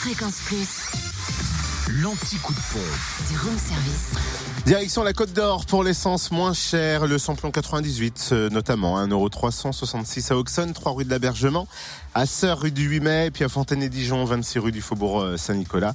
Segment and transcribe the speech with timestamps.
[0.00, 0.68] Fréquence Plus,
[1.88, 3.28] L'anti-coup de pompe.
[3.28, 4.12] du room service.
[4.68, 10.36] Direction la Côte d'Or pour l'essence moins chère, le samplon 98 euh, notamment, 1,366€ à
[10.36, 11.66] Auxonne, 3 rue de l'Abergement,
[12.14, 15.94] à Sœur rue du 8 mai, puis à Fontaine-et-Dijon, 26 rue du Faubourg euh, Saint-Nicolas.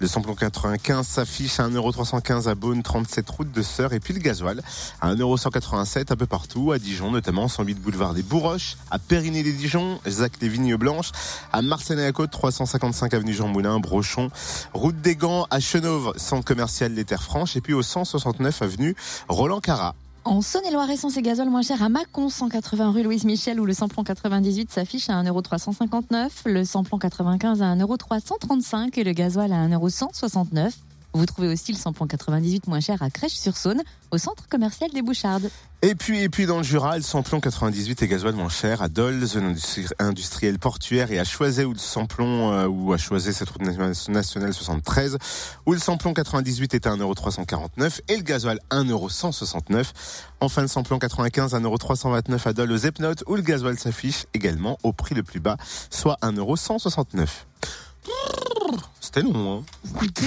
[0.00, 4.20] Le samplon 95 s'affiche à 1,315€ à Beaune, 37 route de Sœur, et puis le
[4.20, 4.62] gasoil
[5.02, 10.32] à 1,187€ un peu partout, à Dijon notamment, 108 boulevard des Bourroches, à Périgny-les-Dijon, Zac
[10.40, 11.12] les Vignes Blanches,
[11.52, 14.30] à Marseille-la-Côte, 355 avenue Jean Moulin, Brochon,
[14.72, 18.94] route des Gants, à Chenauve, centre commercial des Terres Franches, et puis au 169 avenue
[19.28, 19.94] Roland Cara.
[20.24, 23.72] En Saône-et-Loire, essence et gazole moins cher à Mâcon, 180 rue Louise Michel, où le
[23.72, 30.72] samplon 98 s'affiche à 1,359€, le samplon 95 à 1,335€ et le gasoil à 1,169€.
[31.12, 33.82] Vous trouvez aussi le samplon 98 moins cher à Crèche-sur-Saône,
[34.12, 35.50] au centre commercial des Bouchardes.
[35.82, 38.88] Et puis, et puis dans le Jura, le samplon 98 et gasoil moins cher à
[38.88, 43.32] Dole, zone industri- industrielle portuaire et à Choiset où le samplon, euh, ou à Choiset
[43.32, 45.18] cette route na- nationale 73,
[45.66, 49.92] où le samplon 98 est à 1,349€ et le gasoil 1,169€.
[50.40, 54.92] Enfin, le samplon 95 1,329€ à Dole aux Epnotes où le gasoil s'affiche également au
[54.92, 55.56] prix le plus bas,
[55.90, 57.26] soit 1,169€.
[59.00, 59.64] C'était long, hein
[59.96, 60.26] Écoutez,